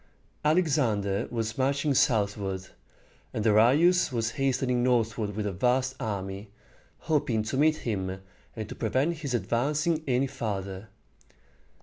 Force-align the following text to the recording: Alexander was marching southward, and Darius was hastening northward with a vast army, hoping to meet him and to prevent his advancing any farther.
Alexander 0.43 1.27
was 1.29 1.59
marching 1.59 1.93
southward, 1.93 2.69
and 3.35 3.43
Darius 3.43 4.11
was 4.11 4.31
hastening 4.31 4.81
northward 4.81 5.35
with 5.35 5.45
a 5.45 5.51
vast 5.51 5.93
army, 5.99 6.49
hoping 7.01 7.43
to 7.43 7.55
meet 7.55 7.75
him 7.85 8.19
and 8.55 8.67
to 8.67 8.73
prevent 8.73 9.17
his 9.17 9.35
advancing 9.35 10.03
any 10.07 10.25
farther. 10.25 10.89